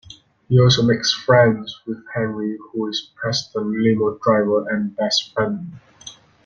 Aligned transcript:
He 0.49 0.59
also 0.59 0.81
makes 0.81 1.13
friends 1.13 1.79
with 1.85 2.03
Henry 2.15 2.57
who 2.71 2.87
is 2.87 3.11
Preston's 3.15 3.75
limo 3.77 4.17
driver 4.17 4.67
and 4.69 4.95
best 4.95 5.31
friend. 5.35 5.73